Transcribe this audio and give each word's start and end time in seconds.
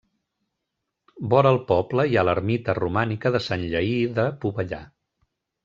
Vora 1.33 1.51
el 1.57 1.59
poble 1.73 2.07
hi 2.13 2.17
ha 2.21 2.25
l'ermita 2.29 2.77
romànica 2.79 3.35
de 3.39 3.45
Sant 3.51 3.69
Lleïr 3.77 4.03
de 4.19 4.29
Pobellà. 4.43 4.85